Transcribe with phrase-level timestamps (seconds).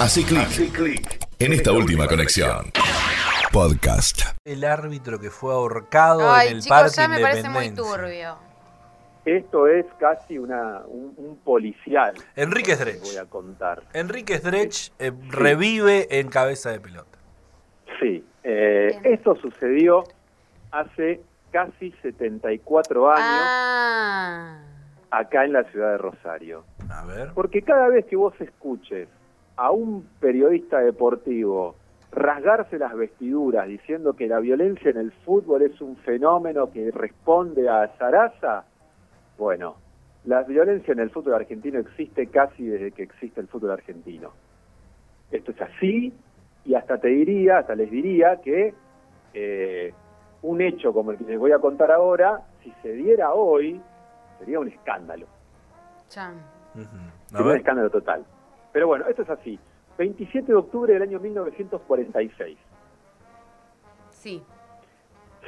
[0.00, 2.64] Hace clic en esta última conexión.
[3.52, 4.22] Podcast.
[4.44, 7.96] El árbitro que fue ahorcado Ay, en el chicos, Parque ya me parece muy Independencia.
[8.02, 8.38] turbio.
[9.24, 12.12] Esto es casi una, un, un policial.
[12.34, 13.02] Enrique Sdrech.
[13.02, 13.84] Voy a contar.
[13.92, 17.16] Enrique Sdrech eh, revive en cabeza de pelota.
[18.00, 20.02] Sí, eh, esto sucedió
[20.72, 21.20] hace
[21.52, 24.58] casi 74 años Ah.
[25.12, 26.64] acá en la ciudad de Rosario.
[26.90, 27.30] A ver.
[27.32, 29.06] Porque cada vez que vos escuches
[29.56, 31.76] a un periodista deportivo
[32.14, 37.68] rasgarse las vestiduras diciendo que la violencia en el fútbol es un fenómeno que responde
[37.68, 38.64] a Zaraza,
[39.36, 39.76] bueno,
[40.24, 44.30] la violencia en el fútbol argentino existe casi desde que existe el fútbol argentino.
[45.30, 46.12] Esto es así
[46.64, 48.74] y hasta te diría, hasta les diría que
[49.34, 49.92] eh,
[50.42, 53.80] un hecho como el que les voy a contar ahora, si se diera hoy,
[54.38, 55.26] sería un escándalo.
[56.08, 56.34] Chan.
[57.26, 58.24] Sería un escándalo total.
[58.74, 59.58] Pero bueno, esto es así.
[59.96, 62.58] 27 de octubre del año 1946.
[64.10, 64.42] Sí.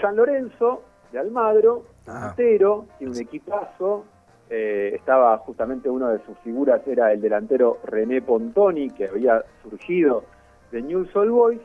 [0.00, 2.28] San Lorenzo de Almagro, Ah.
[2.36, 4.04] puntero, tiene un equipazo.
[4.50, 10.22] eh, estaba justamente una de sus figuras, era el delantero René Pontoni, que había surgido
[10.70, 11.60] de Newell's Old Boys.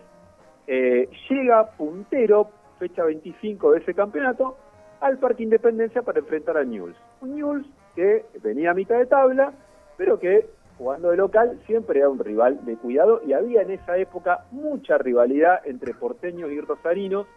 [0.66, 4.56] Eh, llega puntero, fecha 25 de ese campeonato,
[5.02, 6.96] al Parque Independencia para enfrentar a Newell's.
[7.20, 9.52] Un Newell's que venía a mitad de tabla,
[9.98, 13.98] pero que jugando de local siempre era un rival de cuidado y había en esa
[13.98, 17.28] época mucha rivalidad entre porteños y rosarinos,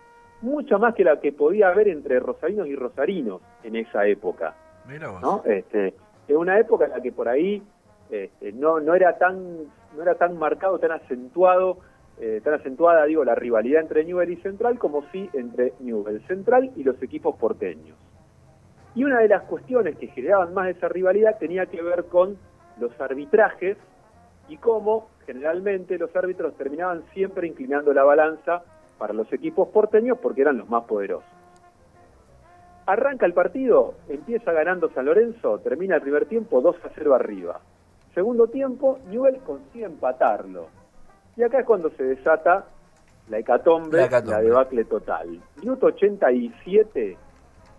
[0.40, 4.54] mucha más que la que podía haber entre rosarinos y rosarinos en esa época.
[4.88, 5.20] Mira vos.
[5.20, 5.42] ¿no?
[5.44, 5.92] Este,
[6.28, 7.60] en una época en la que por ahí
[8.10, 9.64] este, no, no era tan
[9.96, 11.78] no era tan marcado, tan acentuado,
[12.20, 16.70] eh, tan acentuada, digo, la rivalidad entre Newell y Central como sí entre Newell Central
[16.76, 17.98] y los equipos porteños.
[18.94, 22.38] Y una de las cuestiones que generaban más esa rivalidad tenía que ver con
[22.78, 23.76] los arbitrajes
[24.48, 28.62] y cómo generalmente los árbitros terminaban siempre inclinando la balanza
[28.98, 31.28] para los equipos porteños porque eran los más poderosos.
[32.86, 37.60] Arranca el partido, empieza ganando San Lorenzo, termina el primer tiempo 2 a 0 arriba.
[38.14, 40.66] Segundo tiempo, Newell consigue empatarlo.
[41.36, 42.66] Y acá es cuando se desata
[43.28, 45.40] la hecatombe, La la, debacle total.
[45.60, 47.16] Minuto 87,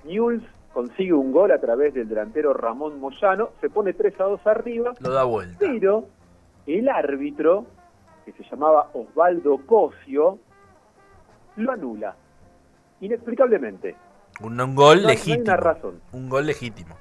[0.06, 4.47] Newell's consigue un gol a través del delantero Ramón Moyano, se pone 3 a 2
[4.47, 5.57] arriba, Lo da vuelta.
[5.59, 6.06] pero
[6.66, 7.66] el árbitro,
[8.25, 10.39] que se llamaba Osvaldo Cosio,
[11.57, 12.16] lo anula.
[13.01, 13.95] Inexplicablemente.
[14.41, 15.44] Un, un gol No hay- no hay legítimo.
[15.44, 16.01] una razón.
[16.11, 16.95] Un gol legítimo.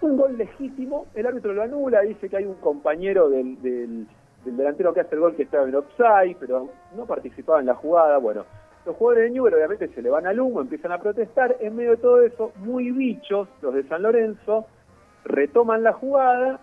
[0.00, 4.06] un gol legítimo, el árbitro lo anula, dice que hay un compañero del, del-
[4.44, 7.74] del delantero que hace el gol que estaba en offside, pero no participaba en la
[7.74, 8.16] jugada.
[8.18, 8.44] Bueno,
[8.88, 11.56] los jugadores de Newell obviamente se le van al humo, empiezan a protestar.
[11.60, 14.66] En medio de todo eso, muy bichos, los de San Lorenzo,
[15.26, 16.58] retoman la jugada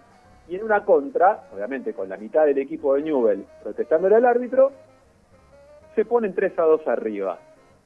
[0.49, 4.71] y en una contra, obviamente con la mitad del equipo de Newell protestándole al árbitro,
[5.93, 7.37] se ponen 3 a 2 arriba.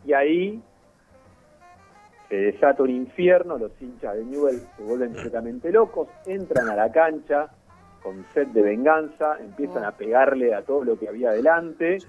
[0.06, 0.64] Y ahí
[2.30, 6.90] se desata un infierno, los hinchas de Newell se vuelven completamente locos, entran a la
[6.90, 7.50] cancha
[8.02, 12.08] con sed de venganza, empiezan a pegarle a todo lo que había adelante, Sí.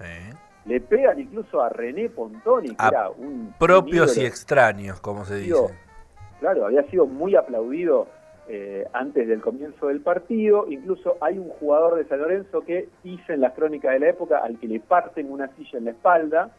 [0.65, 5.25] Le pegan incluso a René Pontoni, que A era un Propios un y extraños, como
[5.25, 5.75] se dice.
[6.39, 8.07] Claro, había sido muy aplaudido
[8.47, 10.65] eh, antes del comienzo del partido.
[10.69, 14.39] Incluso hay un jugador de San Lorenzo que dice en las crónicas de la época
[14.39, 16.51] al que le parten una silla en la espalda,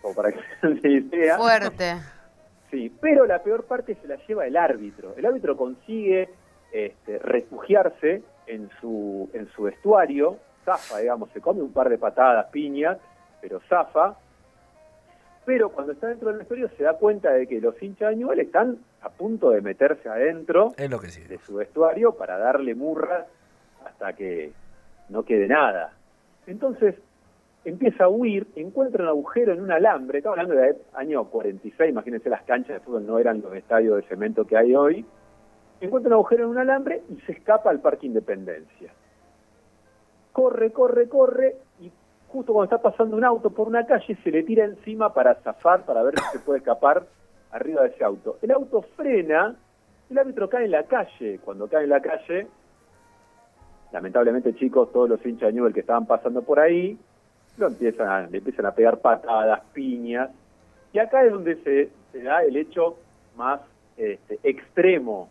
[0.00, 0.40] como para que
[0.80, 1.36] se idea.
[1.36, 1.96] Fuerte.
[2.70, 5.14] Sí, pero la peor parte se la lleva el árbitro.
[5.16, 6.30] El árbitro consigue
[6.72, 12.46] este, refugiarse en su, en su vestuario, zafa, digamos, se come un par de patadas,
[12.50, 12.98] piñas,
[13.42, 14.16] pero zafa.
[15.44, 18.38] Pero cuando está dentro del vestuario se da cuenta de que los hinchas de Newell
[18.40, 21.22] están a punto de meterse adentro Es lo que sí.
[21.24, 23.26] de su vestuario para darle murra
[23.84, 24.52] hasta que
[25.08, 25.92] no quede nada.
[26.46, 26.94] Entonces
[27.64, 32.28] empieza a huir, encuentra un agujero en un alambre, estamos hablando de año 46, imagínense
[32.28, 35.04] las canchas de fútbol no eran los estadios de cemento que hay hoy,
[35.80, 38.92] encuentra un agujero en un alambre y se escapa al Parque Independencia.
[40.32, 41.92] Corre, corre, corre y
[42.32, 45.84] justo cuando está pasando un auto por una calle se le tira encima para zafar,
[45.84, 47.04] para ver si se puede escapar
[47.50, 48.38] arriba de ese auto.
[48.40, 49.54] El auto frena,
[50.10, 51.38] el árbitro cae en la calle.
[51.44, 52.46] Cuando cae en la calle,
[53.92, 56.98] lamentablemente chicos, todos los hinchas de Newell que estaban pasando por ahí,
[57.58, 60.30] lo empiezan a, le empiezan a pegar patadas, piñas.
[60.94, 62.96] Y acá es donde se, se da el hecho
[63.36, 63.60] más
[63.96, 65.28] este, extremo,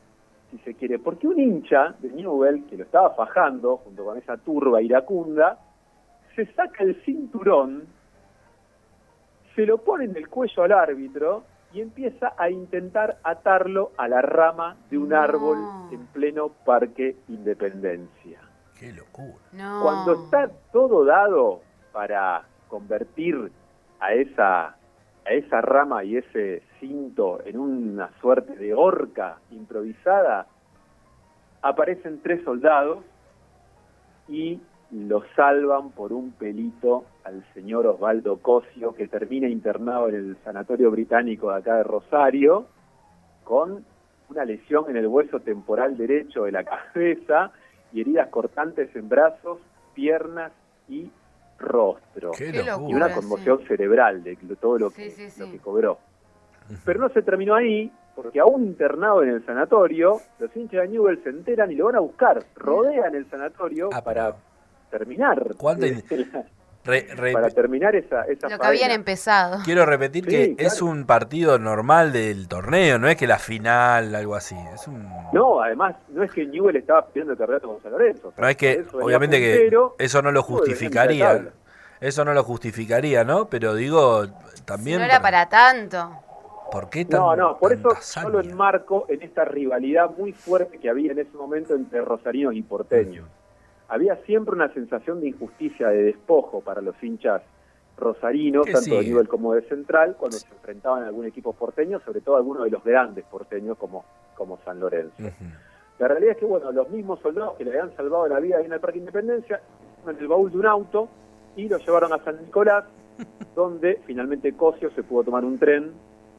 [0.51, 4.37] si se quiere, porque un hincha de Newell, que lo estaba fajando junto con esa
[4.37, 5.57] turba iracunda,
[6.35, 7.83] se saca el cinturón,
[9.55, 11.43] se lo pone en el cuello al árbitro
[11.73, 15.17] y empieza a intentar atarlo a la rama de un No.
[15.21, 15.57] árbol
[15.91, 18.39] en pleno Parque Independencia.
[18.79, 19.35] Qué locura.
[19.53, 19.81] No.
[19.81, 21.61] Cuando está todo dado
[21.91, 23.51] para convertir
[23.99, 24.67] a esa,
[25.25, 30.47] a esa rama y ese cinto en una suerte de horca improvisada,
[31.61, 32.99] aparecen tres soldados
[34.27, 34.59] y
[34.91, 40.91] lo salvan por un pelito al señor Osvaldo Cosio, que termina internado en el sanatorio
[40.91, 42.65] británico de acá de Rosario,
[43.43, 43.85] con
[44.29, 47.51] una lesión en el hueso temporal derecho de la cabeza
[47.93, 49.59] y heridas cortantes en brazos,
[49.93, 50.51] piernas
[50.89, 51.09] y
[51.59, 52.31] rostro.
[52.31, 52.89] Qué, Qué locura.
[52.89, 55.39] Y una conmoción cerebral de todo lo Sí, que, sí, sí.
[55.41, 55.97] lo que cobró.
[56.85, 61.21] Pero no se terminó ahí, porque aún internado en el sanatorio, los hinchas de Newell
[61.23, 62.43] se enteran y lo van a buscar.
[62.55, 64.50] Rodean el sanatorio Ah, para pero-
[64.91, 65.55] terminar.
[65.57, 66.03] ¿Cuánta eh,
[66.33, 66.43] la-
[66.83, 69.59] Re- re- para terminar esa, esa Lo que habían empezado.
[69.63, 70.67] Quiero repetir Sí, que claro.
[70.73, 74.55] es un partido normal del torneo, no es que la final, algo así.
[74.73, 75.07] Es un...
[75.31, 78.33] No, además, no es que Newell estaba pidiendo el campeonato con San Lorenzo.
[78.35, 81.49] No es que, obviamente que puntero, eso no lo justificaría.
[81.99, 83.45] Eso no lo justificaría, ¿no?
[83.47, 84.97] Pero digo, Si también...
[84.97, 86.11] no era para tanto.
[86.71, 88.51] ¿Por qué tan, No, no, por eso tanta yo lo hazaña?
[88.53, 93.27] enmarco en esta rivalidad muy fuerte que había en ese momento entre rosarinos y porteños.
[93.91, 97.41] Había siempre una sensación de injusticia, de despojo para los hinchas
[97.97, 102.21] rosarinos, tanto de nivel como de central, cuando se enfrentaban a algún equipo porteño, sobre
[102.21, 105.13] todo algunos de los grandes porteños como, como San Lorenzo.
[105.99, 108.65] La realidad es que, bueno, los mismos soldados que le habían salvado la vida ahí
[108.65, 109.59] en el Parque Independencia,
[110.07, 111.09] en el baúl de un auto
[111.57, 112.85] y lo llevaron a San Nicolás,
[113.57, 115.91] donde finalmente Cosio se pudo tomar un tren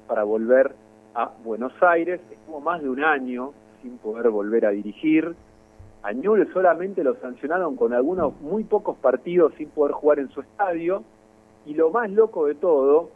[0.09, 0.75] para volver
[1.15, 2.19] a Buenos Aires.
[2.31, 3.53] Estuvo más de un año
[3.83, 5.35] sin poder volver a dirigir.
[6.03, 10.41] A Newell solamente lo sancionaron con algunos muy pocos partidos sin poder jugar en su
[10.41, 11.05] estadio.
[11.65, 13.11] Y lo más loco de todo,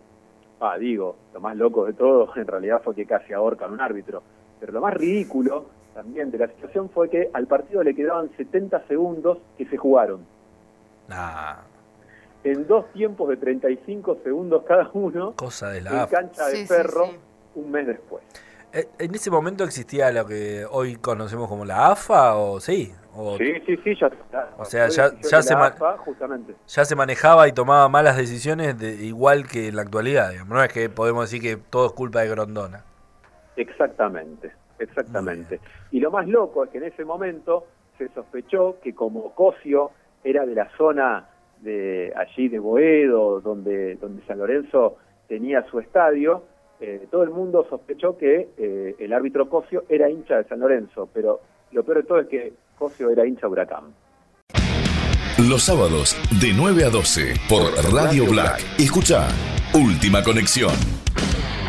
[0.61, 3.81] ah, digo, lo más loco de todo en realidad fue que casi ahorcan a un
[3.81, 4.23] árbitro.
[4.61, 8.87] Pero lo más ridículo también de la situación fue que al partido le quedaban 70
[8.87, 10.21] segundos que se jugaron.
[11.09, 11.57] Nah,
[12.45, 16.07] En dos tiempos de 35 segundos cada uno, cosa de en la...
[16.07, 17.17] cancha de Sí, sí, ferro, sí.
[17.57, 18.23] un mes después.
[18.77, 22.93] Eh, ¿En ese momento existía lo que hoy conocemos como la AFA o sí?
[23.17, 24.51] O Sí, sí, sí, ya está.
[24.59, 26.55] O sea, ya- ya se AFA, justamente.
[26.67, 30.51] ya se manejaba y tomaba malas decisiones de, igual que en la actualidad, digamos.
[30.55, 32.85] No es que podemos decir que todo es culpa de Grondona.
[33.57, 35.61] Exactamente, exactamente.
[35.91, 39.93] Y lo más loco es que en ese momento se sospechó que como Cosio
[40.23, 41.27] era de la zona
[41.63, 46.45] de allí de Boedo, donde, donde San Lorenzo tenía su estadio,
[46.81, 51.09] eh, todo el mundo sospechó que eh, el árbitro Cosio era hincha de San Lorenzo,
[51.13, 51.41] pero
[51.73, 53.85] lo peor de todo es que Cosio era hincha de Huracán.
[55.49, 57.63] Los sábados de 9 a 12 por
[57.93, 58.61] Radio Black.
[58.79, 59.29] Escucha
[59.75, 60.73] Última Conexión.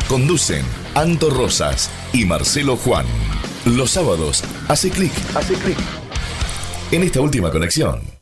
[0.08, 0.64] Conducen
[0.94, 3.04] Anto Rosas y Marcelo Juan.
[3.66, 5.76] Los sábados hace clic, hace clic
[6.90, 8.17] en esta última conexión.